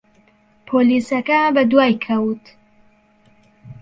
پۆلیسەکە 0.67 1.39
بەدوای 1.55 1.93
کەوت. 2.05 2.43